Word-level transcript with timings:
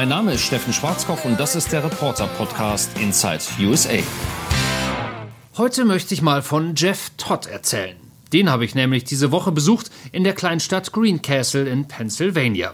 Mein 0.00 0.08
Name 0.08 0.32
ist 0.32 0.40
Steffen 0.40 0.72
Schwarzkopf 0.72 1.26
und 1.26 1.38
das 1.38 1.54
ist 1.54 1.72
der 1.72 1.84
Reporter-Podcast 1.84 2.98
Inside 2.98 3.42
USA. 3.60 3.98
Heute 5.58 5.84
möchte 5.84 6.14
ich 6.14 6.22
mal 6.22 6.40
von 6.40 6.74
Jeff 6.74 7.10
Todd 7.18 7.44
erzählen. 7.46 7.96
Den 8.32 8.48
habe 8.48 8.64
ich 8.64 8.74
nämlich 8.74 9.04
diese 9.04 9.30
Woche 9.30 9.52
besucht 9.52 9.90
in 10.10 10.24
der 10.24 10.32
Kleinstadt 10.32 10.92
Greencastle 10.92 11.68
in 11.68 11.86
Pennsylvania. 11.86 12.72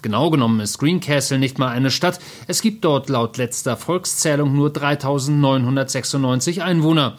Genau 0.00 0.30
genommen 0.30 0.60
ist 0.60 0.78
Greencastle 0.78 1.38
nicht 1.38 1.58
mal 1.58 1.68
eine 1.68 1.90
Stadt. 1.90 2.18
Es 2.46 2.62
gibt 2.62 2.82
dort 2.82 3.10
laut 3.10 3.36
letzter 3.36 3.76
Volkszählung 3.76 4.56
nur 4.56 4.72
3996 4.72 6.62
Einwohner. 6.62 7.18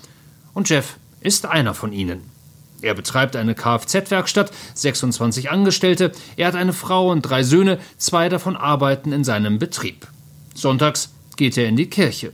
Und 0.55 0.69
Jeff 0.69 0.97
ist 1.21 1.45
einer 1.45 1.75
von 1.75 1.93
ihnen. 1.93 2.38
Er 2.81 2.93
betreibt 2.93 3.35
eine 3.35 3.55
Kfz-Werkstatt, 3.55 4.51
26 4.73 5.51
Angestellte, 5.51 6.11
er 6.37 6.47
hat 6.47 6.55
eine 6.55 6.73
Frau 6.73 7.11
und 7.11 7.21
drei 7.21 7.43
Söhne, 7.43 7.79
zwei 7.97 8.29
davon 8.29 8.55
arbeiten 8.55 9.11
in 9.11 9.23
seinem 9.23 9.59
Betrieb. 9.59 10.07
Sonntags 10.53 11.09
geht 11.35 11.57
er 11.57 11.67
in 11.67 11.75
die 11.75 11.89
Kirche. 11.89 12.33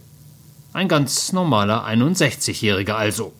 Ein 0.73 0.88
ganz 0.88 1.31
normaler 1.31 1.88
61-Jähriger 1.88 2.94
also. 2.94 3.34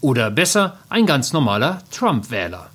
Oder 0.00 0.30
besser, 0.30 0.78
ein 0.88 1.06
ganz 1.06 1.32
normaler 1.32 1.82
Trump-Wähler. 1.90 2.70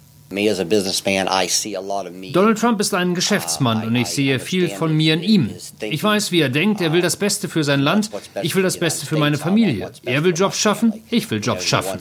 Donald 2.34 2.58
Trump 2.58 2.80
ist 2.80 2.94
ein 2.94 3.16
Geschäftsmann 3.16 3.86
und 3.88 3.96
ich 3.96 4.08
sehe 4.08 4.40
viel 4.40 4.70
von 4.70 4.96
mir 4.96 5.14
in 5.14 5.24
ihm. 5.24 5.50
Ich 5.82 6.04
weiß, 6.04 6.32
wie 6.32 6.42
er 6.42 6.50
denkt, 6.50 6.82
er 6.82 6.92
will 6.94 7.02
das 7.02 7.18
Beste 7.18 7.48
für 7.48 7.64
sein 7.64 7.80
Land, 7.80 8.10
ich 8.42 8.56
will 8.56 8.64
das 8.64 8.80
Beste 8.80 9.06
für 9.06 9.18
meine 9.18 9.38
Familie. 9.38 9.92
Er 10.06 10.24
will 10.24 10.34
Jobs 10.36 10.58
schaffen, 10.58 10.94
ich 11.10 11.30
will 11.30 11.42
Jobs 11.42 11.66
schaffen. 11.66 12.00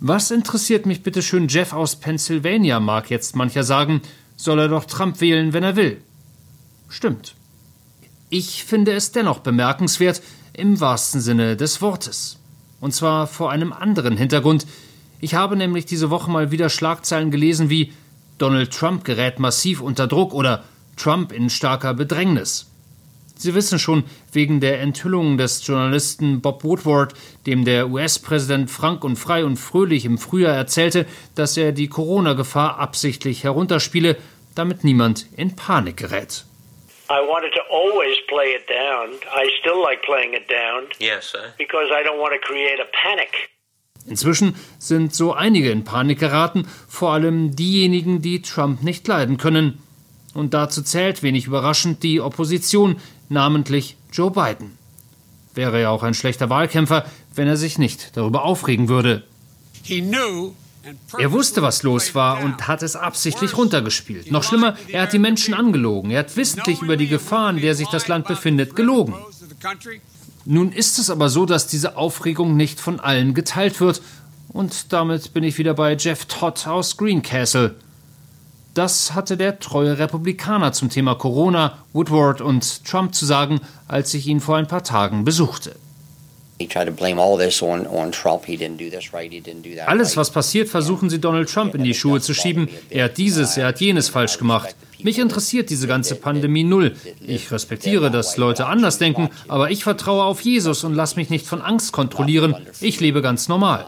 Was 0.00 0.30
interessiert 0.30 0.86
mich 0.86 1.02
bitte 1.02 1.22
schön 1.22 1.46
Jeff 1.48 1.72
aus 1.72 1.96
Pennsylvania, 1.96 2.80
mag 2.80 3.10
jetzt 3.10 3.36
mancher 3.36 3.62
sagen, 3.62 4.02
soll 4.36 4.58
er 4.58 4.68
doch 4.68 4.84
Trump 4.84 5.20
wählen, 5.20 5.52
wenn 5.52 5.62
er 5.62 5.76
will. 5.76 6.02
Stimmt. 6.88 7.34
Ich 8.28 8.64
finde 8.64 8.92
es 8.92 9.12
dennoch 9.12 9.38
bemerkenswert, 9.40 10.22
im 10.54 10.80
wahrsten 10.80 11.20
Sinne 11.20 11.56
des 11.56 11.80
Wortes. 11.80 12.38
Und 12.82 12.92
zwar 12.92 13.28
vor 13.28 13.52
einem 13.52 13.72
anderen 13.72 14.16
Hintergrund. 14.16 14.66
Ich 15.20 15.36
habe 15.36 15.54
nämlich 15.54 15.86
diese 15.86 16.10
Woche 16.10 16.28
mal 16.28 16.50
wieder 16.50 16.68
Schlagzeilen 16.68 17.30
gelesen 17.30 17.70
wie 17.70 17.92
Donald 18.38 18.72
Trump 18.72 19.04
gerät 19.04 19.38
massiv 19.38 19.80
unter 19.80 20.08
Druck 20.08 20.34
oder 20.34 20.64
Trump 20.96 21.30
in 21.30 21.48
starker 21.48 21.94
Bedrängnis. 21.94 22.66
Sie 23.36 23.54
wissen 23.54 23.78
schon, 23.78 24.02
wegen 24.32 24.58
der 24.58 24.80
Enthüllung 24.80 25.38
des 25.38 25.64
Journalisten 25.64 26.40
Bob 26.40 26.64
Woodward, 26.64 27.14
dem 27.46 27.64
der 27.64 27.88
US-Präsident 27.88 28.68
frank 28.68 29.04
und 29.04 29.14
frei 29.14 29.44
und 29.44 29.58
fröhlich 29.58 30.04
im 30.04 30.18
Frühjahr 30.18 30.56
erzählte, 30.56 31.06
dass 31.36 31.56
er 31.56 31.70
die 31.70 31.86
Corona-Gefahr 31.86 32.80
absichtlich 32.80 33.44
herunterspiele, 33.44 34.16
damit 34.56 34.82
niemand 34.82 35.26
in 35.36 35.54
Panik 35.54 35.98
gerät. 35.98 36.46
I 37.12 37.20
wanted 37.20 37.52
to 37.52 37.62
always 37.70 38.16
play 38.26 38.54
it 38.58 38.66
down. 38.66 39.06
I 39.30 39.50
still 39.60 39.82
like 39.82 40.00
playing 40.02 40.32
it 40.32 40.48
down. 40.48 40.88
Yes, 40.98 41.26
sir. 41.26 41.52
Because 41.58 41.88
I 41.92 42.02
don't 42.02 42.18
want 42.18 42.32
to 42.32 42.40
create 42.40 42.80
a 42.80 42.88
panic. 43.04 43.50
Inzwischen 44.06 44.56
sind 44.78 45.14
so 45.14 45.34
einige 45.34 45.70
in 45.70 45.84
Panik 45.84 46.18
geraten, 46.18 46.66
vor 46.88 47.12
allem 47.12 47.54
diejenigen, 47.54 48.22
die 48.22 48.40
Trump 48.40 48.82
nicht 48.82 49.06
leiden 49.06 49.36
können. 49.36 49.78
Und 50.32 50.54
dazu 50.54 50.82
zählt 50.82 51.22
wenig 51.22 51.46
überraschend 51.46 52.02
die 52.02 52.20
Opposition, 52.20 52.96
namentlich 53.28 53.96
Joe 54.10 54.30
Biden. 54.30 54.78
Wäre 55.54 55.82
ja 55.82 55.90
auch 55.90 56.02
ein 56.02 56.14
schlechter 56.14 56.48
Wahlkämpfer, 56.48 57.04
wenn 57.34 57.46
er 57.46 57.58
sich 57.58 57.76
nicht 57.76 58.16
darüber 58.16 58.44
aufregen 58.44 58.88
würde. 58.88 59.22
He 59.84 60.00
knew 60.00 60.54
er 61.18 61.32
wusste, 61.32 61.62
was 61.62 61.82
los 61.82 62.14
war 62.14 62.42
und 62.42 62.66
hat 62.66 62.82
es 62.82 62.96
absichtlich 62.96 63.56
runtergespielt. 63.56 64.30
Noch 64.30 64.42
schlimmer, 64.42 64.76
er 64.88 65.02
hat 65.02 65.12
die 65.12 65.18
Menschen 65.18 65.54
angelogen. 65.54 66.10
Er 66.10 66.20
hat 66.20 66.36
wissentlich 66.36 66.82
über 66.82 66.96
die 66.96 67.08
Gefahr, 67.08 67.50
in 67.50 67.60
der 67.60 67.74
sich 67.74 67.88
das 67.88 68.08
Land 68.08 68.26
befindet, 68.26 68.74
gelogen. 68.74 69.14
Nun 70.44 70.72
ist 70.72 70.98
es 70.98 71.08
aber 71.08 71.28
so, 71.28 71.46
dass 71.46 71.68
diese 71.68 71.96
Aufregung 71.96 72.56
nicht 72.56 72.80
von 72.80 72.98
allen 72.98 73.34
geteilt 73.34 73.80
wird. 73.80 74.02
Und 74.48 74.92
damit 74.92 75.32
bin 75.32 75.44
ich 75.44 75.56
wieder 75.58 75.74
bei 75.74 75.94
Jeff 75.94 76.26
Todd 76.26 76.66
aus 76.66 76.96
Greencastle. 76.96 77.76
Das 78.74 79.14
hatte 79.14 79.36
der 79.36 79.60
treue 79.60 79.98
Republikaner 79.98 80.72
zum 80.72 80.88
Thema 80.88 81.14
Corona, 81.14 81.78
Woodward 81.92 82.40
und 82.40 82.84
Trump 82.84 83.14
zu 83.14 83.26
sagen, 83.26 83.60
als 83.86 84.14
ich 84.14 84.26
ihn 84.26 84.40
vor 84.40 84.56
ein 84.56 84.66
paar 84.66 84.82
Tagen 84.82 85.24
besuchte. 85.24 85.76
Alles, 89.88 90.16
was 90.16 90.30
passiert, 90.30 90.68
versuchen 90.68 91.10
sie 91.10 91.20
Donald 91.20 91.50
Trump 91.50 91.74
in 91.74 91.84
die 91.84 91.94
Schuhe 91.94 92.20
zu 92.20 92.34
schieben. 92.34 92.68
Er 92.90 93.04
hat 93.04 93.18
dieses, 93.18 93.56
er 93.56 93.68
hat 93.68 93.80
jenes 93.80 94.08
falsch 94.08 94.38
gemacht. 94.38 94.74
Mich 95.02 95.18
interessiert 95.18 95.68
diese 95.70 95.88
ganze 95.88 96.14
Pandemie 96.14 96.62
null. 96.62 96.94
Ich 97.20 97.50
respektiere, 97.50 98.10
dass 98.10 98.36
Leute 98.36 98.66
anders 98.66 98.98
denken, 98.98 99.30
aber 99.48 99.70
ich 99.70 99.82
vertraue 99.82 100.22
auf 100.24 100.40
Jesus 100.42 100.84
und 100.84 100.94
lasse 100.94 101.16
mich 101.16 101.28
nicht 101.28 101.46
von 101.46 101.60
Angst 101.60 101.92
kontrollieren. 101.92 102.54
Ich 102.80 103.00
lebe 103.00 103.20
ganz 103.20 103.48
normal. 103.48 103.86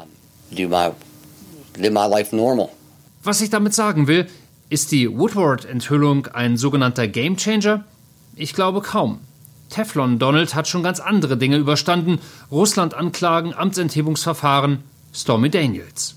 Was 3.23 3.41
ich 3.41 3.51
damit 3.51 3.75
sagen 3.75 4.06
will, 4.06 4.27
ist 4.71 4.91
die 4.93 5.11
Woodward-Enthüllung 5.11 6.27
ein 6.29 6.56
sogenannter 6.56 7.06
Gamechanger? 7.06 7.85
Ich 8.35 8.55
glaube 8.55 8.81
kaum. 8.81 9.21
Teflon 9.71 10.19
Donald 10.19 10.55
hat 10.55 10.69
schon 10.69 10.83
ganz 10.83 11.01
andere 11.01 11.37
Dinge 11.37 11.57
überstanden. 11.57 12.19
Russland 12.51 12.95
anklagen, 12.95 13.55
Amtsenthebungsverfahren, 13.55 14.85
Stormy 15.13 15.51
Daniels. 15.51 16.17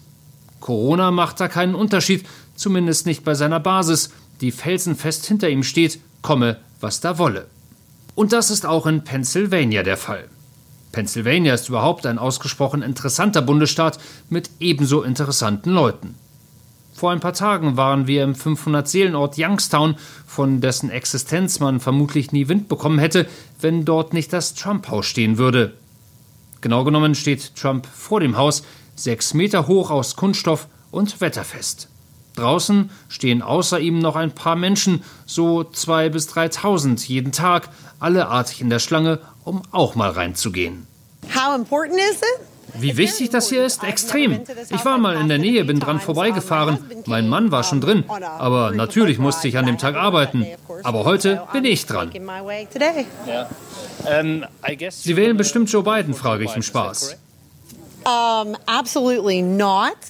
Corona 0.59 1.11
macht 1.11 1.39
da 1.39 1.47
keinen 1.47 1.75
Unterschied, 1.75 2.25
zumindest 2.55 3.05
nicht 3.05 3.23
bei 3.23 3.35
seiner 3.35 3.59
Basis, 3.59 4.11
die 4.41 4.51
felsenfest 4.51 5.25
hinter 5.25 5.49
ihm 5.49 5.63
steht, 5.63 5.99
komme, 6.21 6.57
was 6.79 6.99
da 6.99 7.17
wolle. 7.17 7.47
Und 8.15 8.33
das 8.33 8.51
ist 8.51 8.65
auch 8.65 8.85
in 8.85 9.03
Pennsylvania 9.03 9.83
der 9.83 9.97
Fall. 9.97 10.27
Pennsylvania 10.91 11.53
ist 11.53 11.69
überhaupt 11.69 12.05
ein 12.05 12.17
ausgesprochen 12.17 12.81
interessanter 12.81 13.41
Bundesstaat 13.41 13.99
mit 14.29 14.49
ebenso 14.59 15.03
interessanten 15.03 15.69
Leuten. 15.71 16.15
Vor 16.97 17.11
ein 17.11 17.19
paar 17.19 17.33
Tagen 17.33 17.77
waren 17.77 18.07
wir 18.07 18.23
im 18.23 18.33
500-Seelenort 18.33 19.35
Youngstown, 19.37 19.97
von 20.25 20.61
dessen 20.61 20.89
Existenz 20.89 21.59
man 21.59 21.79
vermutlich 21.79 22.31
nie 22.31 22.47
Wind 22.47 22.69
bekommen 22.69 22.97
hätte, 22.97 23.27
wenn 23.61 23.85
dort 23.85 24.13
nicht 24.13 24.33
das 24.33 24.55
Trump-Haus 24.55 25.05
stehen 25.05 25.37
würde. 25.37 25.75
Genau 26.59 26.83
genommen 26.83 27.13
steht 27.13 27.55
Trump 27.55 27.85
vor 27.85 28.19
dem 28.19 28.35
Haus, 28.35 28.63
sechs 28.95 29.35
Meter 29.35 29.67
hoch 29.67 29.91
aus 29.91 30.15
Kunststoff 30.15 30.67
und 30.89 31.21
wetterfest. 31.21 31.87
Draußen 32.35 32.89
stehen 33.09 33.43
außer 33.43 33.79
ihm 33.79 33.99
noch 33.99 34.15
ein 34.15 34.31
paar 34.31 34.55
Menschen, 34.55 35.03
so 35.27 35.63
zwei 35.65 36.09
bis 36.09 36.25
dreitausend 36.25 37.07
jeden 37.07 37.31
Tag, 37.31 37.69
alle 37.99 38.27
artig 38.27 38.59
in 38.59 38.71
der 38.71 38.79
Schlange, 38.79 39.19
um 39.43 39.61
auch 39.69 39.93
mal 39.93 40.09
reinzugehen. 40.09 40.87
How 41.35 41.55
important 41.55 41.99
is 41.99 42.17
it? 42.17 42.56
Wie 42.73 42.97
wichtig 42.97 43.29
das 43.29 43.49
hier 43.49 43.65
ist? 43.65 43.83
Extrem. 43.83 44.41
Ich 44.69 44.85
war 44.85 44.97
mal 44.97 45.15
in 45.19 45.27
der 45.27 45.37
Nähe, 45.37 45.63
bin 45.65 45.79
dran 45.79 45.99
vorbeigefahren. 45.99 46.79
Mein 47.05 47.27
Mann 47.27 47.51
war 47.51 47.63
schon 47.63 47.81
drin. 47.81 48.03
Aber 48.07 48.71
natürlich 48.71 49.17
musste 49.19 49.47
ich 49.47 49.57
an 49.57 49.65
dem 49.65 49.77
Tag 49.77 49.95
arbeiten. 49.95 50.45
Aber 50.83 51.05
heute 51.05 51.43
bin 51.53 51.65
ich 51.65 51.85
dran. 51.85 52.11
Sie 54.89 55.15
wählen 55.15 55.37
bestimmt 55.37 55.71
Joe 55.71 55.83
Biden, 55.83 56.13
frage 56.13 56.43
ich 56.43 56.55
im 56.55 56.61
Spaß. 56.61 57.17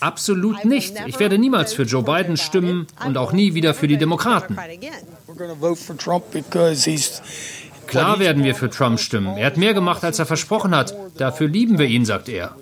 Absolut 0.01 0.65
nicht. 0.65 0.93
Ich 1.07 1.19
werde 1.19 1.39
niemals 1.39 1.73
für 1.73 1.83
Joe 1.83 2.03
Biden 2.03 2.37
stimmen 2.37 2.85
und 3.03 3.17
auch 3.17 3.31
nie 3.31 3.55
wieder 3.55 3.73
für 3.73 3.87
die 3.87 3.97
Demokraten. 3.97 4.55
Klar 7.87 8.19
werden 8.19 8.43
wir 8.43 8.55
für 8.55 8.69
Trump 8.69 8.99
stimmen. 8.99 9.37
Er 9.37 9.47
hat 9.47 9.57
mehr 9.57 9.73
gemacht, 9.73 10.03
als 10.03 10.19
er 10.19 10.25
versprochen 10.25 10.75
hat. 10.75 10.93
Dafür 11.17 11.47
lieben 11.47 11.79
wir 11.79 11.87
ihn, 11.87 12.05
sagt 12.05 12.29
er. 12.29 12.55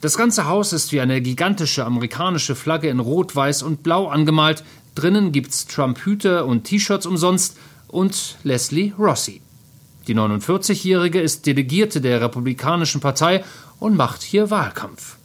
Das 0.00 0.16
ganze 0.16 0.46
Haus 0.46 0.72
ist 0.72 0.92
wie 0.92 1.00
eine 1.00 1.20
gigantische 1.20 1.84
amerikanische 1.84 2.54
Flagge 2.54 2.88
in 2.88 3.00
Rot, 3.00 3.36
Weiß 3.36 3.62
und 3.62 3.82
Blau 3.82 4.08
angemalt. 4.08 4.64
Drinnen 4.94 5.30
gibt's 5.30 5.66
Trump-Hüte 5.66 6.44
und 6.44 6.64
T-Shirts 6.64 7.06
umsonst 7.06 7.58
und 7.88 8.36
Leslie 8.42 8.92
Rossi. 8.98 9.42
Die 10.06 10.14
49-Jährige 10.14 11.20
ist 11.20 11.46
Delegierte 11.46 12.00
der 12.00 12.20
Republikanischen 12.20 13.00
Partei 13.00 13.44
und 13.78 13.96
macht 13.96 14.22
hier 14.22 14.50
Wahlkampf. 14.50 15.16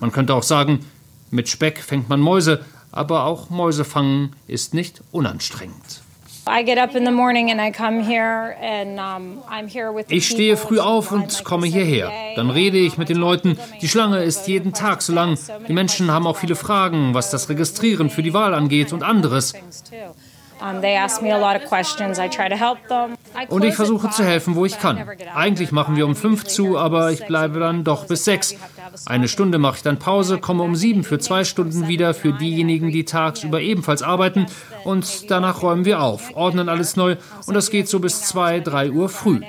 Man 0.00 0.12
könnte 0.12 0.34
auch 0.34 0.42
sagen, 0.42 0.80
mit 1.30 1.48
Speck 1.48 1.78
fängt 1.78 2.08
man 2.08 2.20
Mäuse, 2.20 2.64
aber 2.90 3.24
auch 3.24 3.50
Mäuse 3.50 3.84
fangen 3.84 4.34
ist 4.48 4.74
nicht 4.74 5.02
unanstrengend. 5.12 6.01
Ich 10.08 10.28
stehe 10.28 10.56
früh 10.56 10.80
auf 10.80 11.12
und 11.12 11.44
komme 11.44 11.66
hierher. 11.66 12.10
Dann 12.34 12.50
rede 12.50 12.78
ich 12.78 12.98
mit 12.98 13.08
den 13.08 13.18
Leuten. 13.18 13.58
Die 13.80 13.88
Schlange 13.88 14.22
ist 14.24 14.48
jeden 14.48 14.72
Tag 14.72 15.02
so 15.02 15.12
lang. 15.12 15.38
Die 15.68 15.72
Menschen 15.72 16.10
haben 16.10 16.26
auch 16.26 16.36
viele 16.36 16.56
Fragen, 16.56 17.14
was 17.14 17.30
das 17.30 17.48
Registrieren 17.48 18.10
für 18.10 18.22
die 18.22 18.34
Wahl 18.34 18.54
angeht 18.54 18.92
und 18.92 19.02
anderes. 19.02 19.52
Und 23.48 23.64
ich 23.64 23.74
versuche 23.74 24.10
zu 24.10 24.24
helfen, 24.24 24.54
wo 24.54 24.64
ich 24.64 24.78
kann. 24.78 24.98
Eigentlich 25.34 25.72
machen 25.72 25.96
wir 25.96 26.06
um 26.06 26.14
fünf 26.14 26.44
zu, 26.44 26.78
aber 26.78 27.10
ich 27.10 27.26
bleibe 27.26 27.60
dann 27.60 27.84
doch 27.84 28.06
bis 28.06 28.24
sechs. 28.24 28.54
Eine 29.06 29.28
Stunde 29.28 29.58
mache 29.58 29.76
ich 29.76 29.82
dann 29.82 29.98
Pause, 29.98 30.38
komme 30.38 30.62
um 30.62 30.76
sieben 30.76 31.04
für 31.04 31.18
zwei 31.18 31.44
Stunden 31.44 31.88
wieder 31.88 32.14
für 32.14 32.32
diejenigen, 32.32 32.90
die 32.90 33.04
tagsüber 33.04 33.60
ebenfalls 33.60 34.02
arbeiten. 34.02 34.46
Und 34.84 35.30
danach 35.30 35.62
räumen 35.62 35.84
wir 35.84 36.02
auf, 36.02 36.34
ordnen 36.36 36.68
alles 36.68 36.96
neu. 36.96 37.16
Und 37.46 37.54
das 37.54 37.70
geht 37.70 37.88
so 37.88 38.00
bis 38.00 38.22
zwei, 38.22 38.60
drei 38.60 38.90
Uhr 38.90 39.08
früh. 39.08 39.40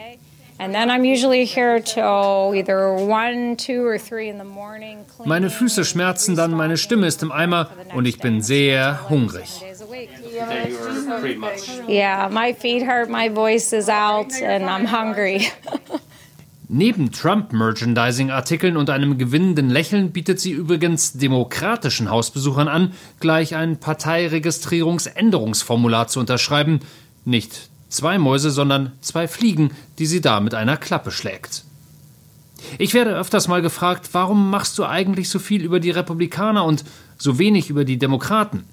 Meine 5.26 5.50
Füße 5.50 5.84
schmerzen 5.84 6.36
dann, 6.36 6.52
meine 6.52 6.78
Stimme 6.78 7.08
ist 7.08 7.24
im 7.24 7.32
Eimer 7.32 7.70
und 7.96 8.06
ich 8.06 8.20
bin 8.20 8.42
sehr 8.42 9.10
hungrig. 9.10 9.50
Yeah, 11.88 12.30
my 12.30 12.54
feet 12.54 12.84
hurt, 12.84 13.10
my 13.10 13.30
voice 13.30 13.74
is 13.74 13.90
out 13.90 14.32
and 14.42 14.70
I'm 14.70 14.92
hungry. 14.92 15.48
Neben 16.70 17.12
Trump-Merchandising-Artikeln 17.12 18.78
und 18.78 18.90
einem 18.90 19.18
gewinnenden 19.20 19.70
Lächeln 19.70 20.12
bietet 20.12 20.40
sie 20.40 20.52
übrigens 20.52 21.14
demokratischen 21.14 22.10
Hausbesuchern 22.10 22.68
an, 22.68 22.94
gleich 23.20 23.56
ein 23.56 23.78
Parteiregistrierungsänderungsformular 23.78 26.08
zu 26.08 26.20
unterschreiben. 26.20 26.80
Nicht 27.26 27.70
Zwei 27.94 28.18
Mäuse, 28.18 28.50
sondern 28.50 28.94
zwei 29.02 29.28
Fliegen, 29.28 29.70
die 30.00 30.08
sie 30.08 30.20
da 30.20 30.40
mit 30.40 30.56
einer 30.56 30.78
Klappe 30.78 31.12
schlägt. 31.12 31.64
Ich 32.80 32.96
werde 32.96 33.16
öfters 33.16 33.48
mal 33.48 33.62
gefragt, 33.62 34.10
warum 34.14 34.50
machst 34.50 34.80
du 34.80 34.86
eigentlich 34.86 35.30
so 35.30 35.38
viel 35.38 35.64
über 35.64 35.80
die 35.80 35.92
Republikaner 35.92 36.66
und 36.66 36.84
so 37.20 37.38
wenig 37.38 37.70
über 37.70 37.86
die 37.86 38.00
Demokraten? 38.00 38.64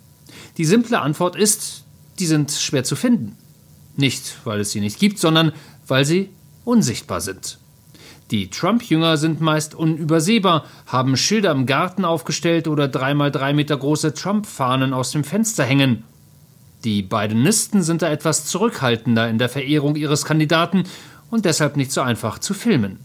Die 0.57 0.65
simple 0.65 1.01
Antwort 1.01 1.37
ist, 1.37 1.85
die 2.19 2.27
sind 2.27 2.51
schwer 2.51 2.85
zu 2.85 2.97
finden. 2.97 3.37
Nicht, 3.97 4.39
weil 4.45 4.61
es 4.61 4.71
sie 4.71 4.81
nicht 4.81 4.99
gibt, 4.99 5.19
sondern 5.19 5.53
weil 5.87 6.05
sie 6.05 6.31
unsichtbar 6.65 7.21
sind. 7.21 7.59
Die 8.31 8.49
Trump-Jünger 8.49 9.17
sind 9.17 9.41
meist 9.41 9.75
unübersehbar, 9.75 10.65
haben 10.87 11.17
Schilder 11.17 11.51
im 11.51 11.67
Garten 11.67 12.05
aufgestellt 12.05 12.69
oder 12.69 12.87
dreimal 12.87 13.33
drei 13.33 13.53
Meter 13.53 13.77
große 13.77 14.15
Trump-Fahnen 14.15 14.93
aus 14.93 15.11
dem 15.11 15.25
Fenster 15.25 15.65
hängen. 15.65 16.05
Die 16.85 17.03
Bidenisten 17.03 17.83
sind 17.83 18.03
da 18.03 18.09
etwas 18.09 18.47
zurückhaltender 18.47 19.29
in 19.29 19.39
der 19.39 19.49
Verehrung 19.49 19.97
ihres 19.97 20.25
Kandidaten 20.25 20.85
und 21.31 21.45
deshalb 21.45 21.77
nicht 21.77 21.93
so 21.93 22.01
einfach 22.01 22.39
zu 22.39 22.55
filmen. 22.55 23.01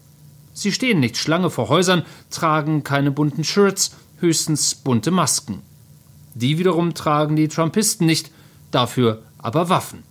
Sie 0.54 0.72
stehen 0.72 1.00
nicht 1.00 1.18
Schlange 1.18 1.50
vor 1.50 1.70
Häusern, 1.70 2.04
tragen 2.30 2.84
keine 2.84 3.12
bunten 3.12 3.44
Shirts, 3.44 3.96
höchstens 4.20 4.76
bunte 4.76 5.12
Masken. 5.12 5.62
Die 6.36 6.60
wiederum 6.60 6.94
tragen 6.94 7.36
die 7.36 7.48
Trumpisten 7.48 8.06
nicht, 8.06 8.30
dafür 8.70 9.24
aber 9.38 9.70
Waffen. 9.70 10.04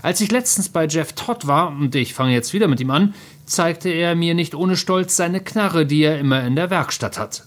Als 0.00 0.20
ich 0.20 0.30
letztens 0.30 0.68
bei 0.68 0.86
Jeff 0.86 1.12
Todd 1.12 1.46
war, 1.46 1.68
und 1.68 1.94
ich 1.94 2.14
fange 2.14 2.32
jetzt 2.32 2.52
wieder 2.52 2.68
mit 2.68 2.80
ihm 2.80 2.90
an, 2.90 3.14
zeigte 3.44 3.90
er 3.90 4.14
mir 4.14 4.34
nicht 4.34 4.54
ohne 4.54 4.76
Stolz 4.76 5.16
seine 5.16 5.40
Knarre, 5.40 5.86
die 5.86 6.02
er 6.02 6.18
immer 6.18 6.44
in 6.44 6.56
der 6.56 6.70
Werkstatt 6.70 7.18
hat. 7.18 7.44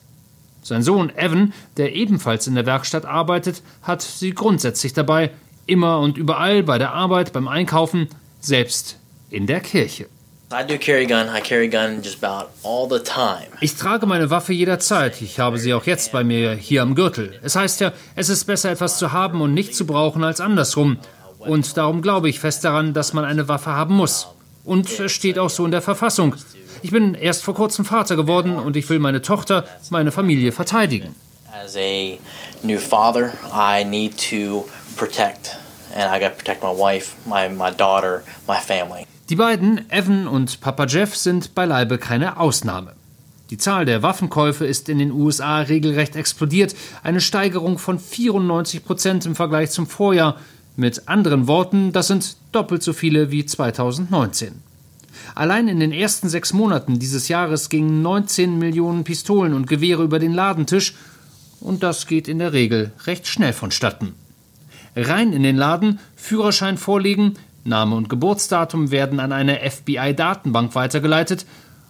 Sein 0.62 0.84
Sohn 0.84 1.10
Evan, 1.16 1.54
der 1.78 1.96
ebenfalls 1.96 2.46
in 2.46 2.56
der 2.56 2.66
Werkstatt 2.66 3.06
arbeitet, 3.06 3.64
hat 3.82 4.02
sie 4.02 4.32
grundsätzlich 4.32 4.94
dabei, 4.94 5.32
immer 5.66 6.00
und 6.00 6.18
überall 6.18 6.64
bei 6.64 6.78
der 6.78 6.94
Arbeit, 6.94 7.32
beim 7.32 7.48
Einkaufen, 7.48 8.10
selbst 8.42 9.00
in 9.30 9.48
der 9.48 9.62
Kirche. 9.62 10.08
Ich 13.60 13.76
trage 13.76 14.06
meine 14.06 14.30
Waffe 14.30 14.54
jederzeit. 14.54 15.22
Ich 15.22 15.40
habe 15.40 15.58
sie 15.58 15.74
auch 15.74 15.86
jetzt 15.86 16.14
bei 16.14 16.24
mir 16.24 16.54
hier 16.54 16.84
am 16.84 16.96
Gürtel. 16.96 17.38
Es 17.44 17.58
heißt 17.58 17.82
ja, 17.82 17.92
es 18.16 18.30
ist 18.30 18.46
besser 18.46 18.72
etwas 18.72 18.98
zu 18.98 19.12
haben 19.12 19.42
und 19.42 19.54
nicht 19.54 19.76
zu 19.76 19.86
brauchen 19.86 20.24
als 20.24 20.40
andersrum. 20.40 21.00
Und 21.40 21.76
darum 21.76 22.02
glaube 22.02 22.30
ich 22.30 22.40
fest 22.40 22.64
daran, 22.64 22.94
dass 22.94 23.12
man 23.12 23.26
eine 23.26 23.50
Waffe 23.50 23.72
haben 23.72 23.96
muss. 23.96 24.28
Und 24.64 25.00
es 25.00 25.12
steht 25.12 25.38
auch 25.38 25.50
so 25.50 25.66
in 25.66 25.72
der 25.72 25.82
Verfassung. 25.82 26.36
Ich 26.82 26.92
bin 26.92 27.14
erst 27.14 27.44
vor 27.44 27.54
kurzem 27.54 27.84
Vater 27.84 28.16
geworden 28.16 28.56
und 28.56 28.78
ich 28.78 28.90
will 28.90 29.00
meine 29.00 29.22
Tochter, 29.22 29.66
meine 29.90 30.14
Familie 30.14 30.54
verteidigen. 30.54 31.14
As 31.52 31.76
a 31.76 32.18
new 32.64 32.80
father, 32.80 33.34
I 33.52 33.84
need 33.84 34.14
to 34.30 34.66
protect 34.96 35.58
and 35.94 36.10
I 36.10 36.20
got 36.20 36.32
to 36.32 36.38
protect 36.38 36.64
my 36.64 36.72
wife, 36.72 37.16
my 37.26 37.50
my 37.50 37.72
daughter, 37.72 38.24
my 38.48 38.58
family. 38.58 39.06
Die 39.30 39.36
beiden, 39.36 39.92
Evan 39.92 40.26
und 40.26 40.62
Papa 40.62 40.86
Jeff, 40.86 41.14
sind 41.18 41.54
beileibe 41.54 41.98
keine 41.98 42.38
Ausnahme. 42.40 42.94
Die 43.50 43.58
Zahl 43.58 43.84
der 43.84 44.02
Waffenkäufe 44.02 44.66
ist 44.66 44.88
in 44.88 45.00
den 45.00 45.12
USA 45.12 45.60
regelrecht 45.60 46.16
explodiert, 46.16 46.76
eine 47.04 47.20
Steigerung 47.20 47.78
von 47.78 48.00
94 48.00 48.86
Prozent 48.86 49.26
im 49.26 49.36
Vergleich 49.36 49.72
zum 49.72 49.86
Vorjahr. 49.86 50.38
Mit 50.78 51.10
anderen 51.10 51.48
Worten, 51.48 51.92
das 51.92 52.08
sind 52.08 52.38
doppelt 52.54 52.84
so 52.84 52.94
viele 52.94 53.30
wie 53.30 53.46
2019. 53.46 54.62
Allein 55.36 55.68
in 55.68 55.82
den 55.82 55.92
ersten 55.92 56.30
sechs 56.30 56.54
Monaten 56.54 56.98
dieses 56.98 57.28
Jahres 57.28 57.68
gingen 57.68 58.02
19 58.02 58.58
Millionen 58.58 59.04
Pistolen 59.04 59.54
und 59.54 59.68
Gewehre 59.68 60.04
über 60.04 60.20
den 60.20 60.34
Ladentisch, 60.34 60.94
und 61.60 61.84
das 61.84 62.08
geht 62.08 62.30
in 62.30 62.40
der 62.40 62.54
Regel 62.54 62.92
recht 63.06 63.28
schnell 63.28 63.52
vonstatten. 63.52 64.14
Rein 64.96 65.34
in 65.34 65.44
den 65.44 65.58
Laden, 65.58 66.00
Führerschein 66.16 66.78
vorlegen, 66.78 67.34
Name 67.68 67.96
und 67.96 68.10
Geburtsdatum 68.10 68.92
werden 68.92 69.20
an 69.20 69.32
eine 69.32 69.60
FBI-Datenbank 69.70 70.74
weitergeleitet, 70.76 71.46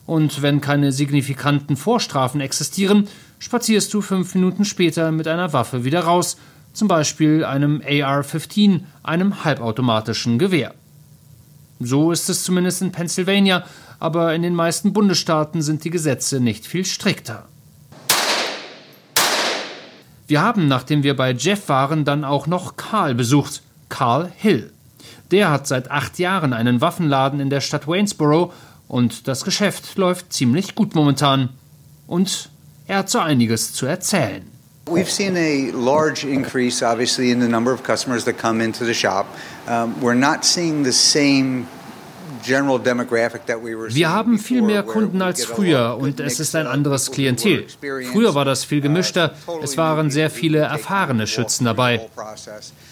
und 0.05 0.41
wenn 0.41 0.61
keine 0.61 0.93
signifikanten 0.93 1.75
Vorstrafen 1.75 2.39
existieren, 2.39 3.07
spazierst 3.39 3.93
du 3.93 4.01
fünf 4.01 4.33
Minuten 4.35 4.63
später 4.63 5.11
mit 5.11 5.27
einer 5.27 5.53
Waffe 5.53 5.83
wieder 5.83 5.99
raus, 6.01 6.37
zum 6.73 6.87
Beispiel 6.87 7.43
einem 7.43 7.81
AR-15, 7.81 8.81
einem 9.03 9.43
halbautomatischen 9.43 10.39
Gewehr. 10.39 10.73
So 11.79 12.11
ist 12.11 12.29
es 12.29 12.43
zumindest 12.43 12.81
in 12.81 12.91
Pennsylvania, 12.91 13.65
aber 13.99 14.33
in 14.33 14.41
den 14.43 14.55
meisten 14.55 14.93
Bundesstaaten 14.93 15.61
sind 15.61 15.83
die 15.83 15.89
Gesetze 15.89 16.39
nicht 16.39 16.65
viel 16.65 16.85
strikter. 16.85 17.45
Wir 20.27 20.41
haben, 20.41 20.67
nachdem 20.67 21.03
wir 21.03 21.15
bei 21.15 21.31
Jeff 21.31 21.69
waren, 21.69 22.03
dann 22.03 22.23
auch 22.23 22.47
noch 22.47 22.75
Carl 22.75 23.15
besucht. 23.15 23.61
Carl 23.89 24.31
Hill. 24.35 24.71
Der 25.31 25.51
hat 25.51 25.67
seit 25.67 25.91
acht 25.91 26.19
Jahren 26.19 26.53
einen 26.53 26.81
Waffenladen 26.81 27.39
in 27.39 27.49
der 27.49 27.61
Stadt 27.61 27.87
Waynesboro 27.87 28.53
und 28.87 29.27
das 29.27 29.43
Geschäft 29.43 29.97
läuft 29.97 30.31
ziemlich 30.33 30.75
gut 30.75 30.95
momentan. 30.95 31.49
Und 32.07 32.49
er 32.87 32.99
hat 32.99 33.09
so 33.09 33.19
einiges 33.19 33.73
zu 33.73 33.85
erzählen. 33.85 34.43
We've 34.87 35.09
seen 35.09 35.35
a 35.35 35.69
large 35.73 36.25
increase, 36.25 36.81
obviously, 36.81 37.31
in 37.31 37.41
the 37.41 37.47
number 37.47 37.73
of 37.73 37.83
customers 37.83 38.23
that 38.23 38.37
come 38.37 38.63
into 38.63 38.85
the 38.85 38.93
shop. 38.93 39.25
Um, 39.67 39.93
we're 40.01 40.15
not 40.15 40.45
seeing 40.45 40.85
the 40.85 40.93
same 40.93 41.67
wir 42.45 44.09
haben 44.09 44.39
viel 44.39 44.61
mehr 44.61 44.83
Kunden 44.83 45.21
als 45.21 45.45
früher 45.45 45.97
und 45.99 46.19
es 46.19 46.39
ist 46.39 46.55
ein 46.55 46.67
anderes 46.67 47.11
Klientel. 47.11 47.65
Früher 48.11 48.35
war 48.35 48.45
das 48.45 48.63
viel 48.63 48.81
gemischter, 48.81 49.33
es 49.61 49.77
waren 49.77 50.11
sehr 50.11 50.29
viele 50.29 50.59
erfahrene 50.59 51.27
Schützen 51.27 51.65
dabei. 51.65 52.07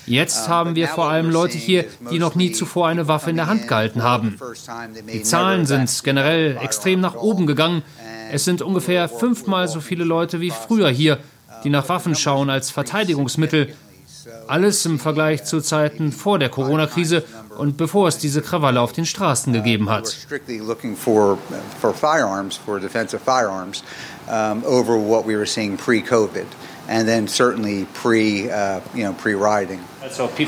Jetzt 0.06 0.48
haben 0.48 0.76
wir 0.76 0.88
vor 0.88 1.10
allem 1.10 1.30
Leute 1.30 1.58
hier, 1.58 1.86
die 2.12 2.20
noch 2.20 2.36
nie 2.36 2.52
zuvor 2.52 2.88
eine 2.88 3.08
Waffe 3.08 3.30
in 3.30 3.36
der 3.36 3.48
Hand 3.48 3.68
gehalten 3.68 4.04
haben. 4.04 4.38
Die 5.12 5.24
Zahlen 5.24 5.66
sind 5.66 6.04
generell 6.04 6.58
extrem 6.62 7.02
nach 7.02 7.16
oben 7.16 7.46
gegangen. 7.48 7.84
Es 8.32 8.46
sind 8.46 8.62
ungefähr 8.62 9.08
fünfmal 9.10 9.68
so 9.68 9.80
viele 9.80 10.04
Leute 10.04 10.42
wie 10.42 10.52
früher 10.52 10.90
hier, 10.90 11.20
die 11.64 11.70
nach 11.70 11.90
Waffen 11.90 12.16
schauen 12.16 12.50
als 12.50 12.72
Verteidigungsmittel. 12.72 13.74
Alles 14.48 14.86
im 14.86 15.00
Vergleich 15.00 15.44
zu 15.44 15.62
Zeiten 15.62 16.12
vor 16.12 16.40
der 16.40 16.50
Corona-Krise 16.50 17.24
und 17.58 17.78
bevor 17.78 18.08
es 18.08 18.18
diese 18.18 18.42
Krawalle 18.42 18.82
auf 18.82 18.92
den 18.92 19.06
Straßen 19.06 19.54
gegeben 19.54 19.90
hat. 19.90 20.16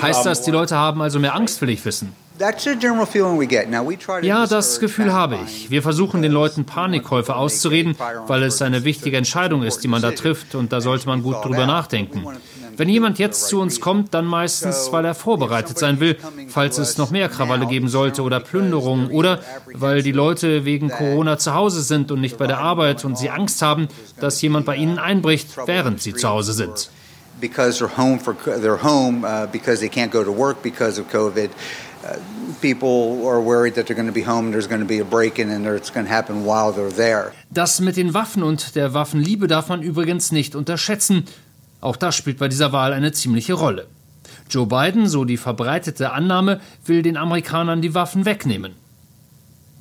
Heißt 0.01 0.25
das, 0.25 0.41
die 0.43 0.51
Leute 0.51 0.75
haben 0.75 1.01
also 1.01 1.19
mehr 1.19 1.35
Angst, 1.35 1.61
will 1.61 1.69
ich 1.69 1.83
wissen? 1.85 2.13
Ja, 4.21 4.45
das 4.45 4.79
Gefühl 4.79 5.11
habe 5.11 5.39
ich. 5.43 5.71
Wir 5.71 5.81
versuchen 5.81 6.21
den 6.21 6.31
Leuten 6.31 6.65
Panikkäufe 6.65 7.35
auszureden, 7.35 7.97
weil 8.27 8.43
es 8.43 8.61
eine 8.61 8.83
wichtige 8.83 9.17
Entscheidung 9.17 9.63
ist, 9.63 9.79
die 9.79 9.87
man 9.87 10.03
da 10.03 10.11
trifft 10.11 10.53
und 10.53 10.71
da 10.71 10.79
sollte 10.79 11.07
man 11.07 11.23
gut 11.23 11.43
drüber 11.43 11.65
nachdenken. 11.65 12.23
Wenn 12.77 12.89
jemand 12.89 13.17
jetzt 13.17 13.48
zu 13.48 13.60
uns 13.60 13.81
kommt, 13.81 14.13
dann 14.13 14.25
meistens, 14.25 14.91
weil 14.91 15.03
er 15.03 15.15
vorbereitet 15.15 15.79
sein 15.79 16.00
will, 16.00 16.15
falls 16.48 16.77
es 16.77 16.98
noch 17.00 17.10
mehr 17.10 17.27
Krawalle 17.27 17.65
geben 17.65 17.89
sollte 17.89 18.22
oder 18.22 18.39
Plünderungen 18.39 19.10
oder 19.10 19.39
weil 19.74 20.03
die 20.03 20.12
Leute 20.12 20.63
wegen 20.63 20.89
Corona 20.89 21.39
zu 21.39 21.55
Hause 21.55 21.81
sind 21.81 22.12
und 22.12 22.22
nicht 22.22 22.38
bei 22.38 22.46
der 22.46 22.60
Arbeit 22.60 23.03
und 23.03 23.17
sie 23.17 23.31
Angst 23.31 23.63
haben, 23.63 23.88
dass 24.19 24.39
jemand 24.43 24.67
bei 24.67 24.75
ihnen 24.75 25.00
einbricht, 25.00 25.57
während 25.65 26.01
sie 26.03 26.13
zu 26.13 26.29
Hause 26.29 26.53
sind. 26.53 26.91
Because 27.41 27.84
they're 27.84 27.98
home 27.98 28.19
for 28.19 28.36
they're 28.46 28.81
home 28.81 29.24
uh, 29.24 29.48
because 29.51 29.79
they 29.79 29.89
can't 29.89 30.12
go 30.12 30.24
to 30.24 30.31
work 30.31 30.62
because 30.63 31.00
of 31.00 31.07
COVID. 31.12 31.50
People 32.62 33.27
are 33.27 33.39
worried 33.39 33.75
that 33.75 33.88
they're 33.88 33.96
going 33.96 34.07
to 34.07 34.13
be 34.13 34.25
home, 34.25 34.51
there's 34.51 34.67
going 34.67 34.81
to 34.81 34.88
be 34.88 35.00
a 35.00 35.03
break-in 35.03 35.51
and 35.51 35.67
it's 35.67 35.91
going 35.91 36.05
to 36.05 36.12
happen 36.12 36.46
while 36.46 36.72
they're 36.72 36.96
there. 36.96 37.31
Das 37.51 37.79
mit 37.79 37.98
den 37.98 38.13
Waffen 38.13 38.43
und 38.43 38.75
der 38.75 38.93
Waffenliebe 38.93 39.48
darf 39.48 39.67
man 39.67 39.81
übrigens 39.81 40.31
nicht 40.31 40.55
unterschätzen. 40.55 41.25
Auch 41.81 41.96
das 41.96 42.15
spielt 42.15 42.38
bei 42.39 42.48
dieser 42.48 42.72
Wahl 42.72 42.93
eine 42.93 43.12
ziemliche 43.12 43.53
Rolle. 43.53 43.88
Joe 44.50 44.65
Biden, 44.65 45.07
so 45.07 45.25
die 45.25 45.38
verbreitete 45.38 46.12
Annahme, 46.12 46.60
will 46.86 47.01
den 47.01 47.17
Amerikanern 47.17 47.81
die 47.81 47.93
Waffen 47.93 48.25
wegnehmen. 48.25 48.74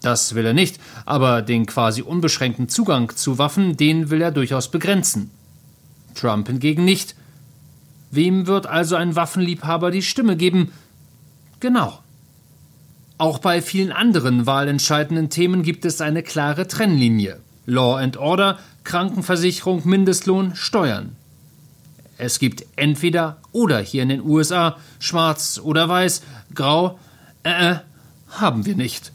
Das 0.02 0.34
will 0.34 0.44
er 0.44 0.54
nicht, 0.54 0.78
aber 1.04 1.42
den 1.42 1.66
quasi 1.66 2.02
unbeschränkten 2.02 2.68
Zugang 2.68 3.14
zu 3.16 3.38
Waffen, 3.38 3.76
den 3.76 4.10
will 4.10 4.20
er 4.20 4.30
durchaus 4.30 4.70
begrenzen. 4.70 5.30
Trump 6.14 6.48
hingegen 6.48 6.84
nicht. 6.84 7.14
Wem 8.10 8.46
wird 8.46 8.66
also 8.66 8.96
ein 8.96 9.16
Waffenliebhaber 9.16 9.90
die 9.90 10.02
Stimme 10.02 10.36
geben? 10.36 10.72
Genau. 11.60 11.98
Auch 13.18 13.38
bei 13.38 13.62
vielen 13.62 13.92
anderen 13.92 14.46
wahlentscheidenden 14.46 15.30
Themen 15.30 15.62
gibt 15.62 15.84
es 15.84 16.00
eine 16.00 16.22
klare 16.22 16.68
Trennlinie. 16.68 17.40
Law 17.64 17.96
and 17.96 18.16
Order, 18.16 18.58
Krankenversicherung, 18.84 19.82
Mindestlohn, 19.84 20.54
Steuern. 20.54 21.16
Es 22.18 22.38
gibt 22.38 22.64
entweder 22.76 23.38
oder 23.52 23.78
hier 23.78 24.02
in 24.02 24.08
den 24.08 24.22
USA, 24.22 24.76
schwarz 24.98 25.60
oder 25.62 25.88
weiß, 25.88 26.22
grau, 26.54 26.98
äh, 27.42 27.72
äh 27.72 27.76
haben 28.30 28.66
wir 28.66 28.74
nicht. 28.74 29.12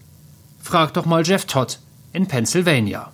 Frag 0.62 0.93
doch 0.93 1.05
mal 1.05 1.25
Jeff 1.25 1.46
Todd 1.46 1.79
in 2.13 2.27
Pennsylvania. 2.27 3.12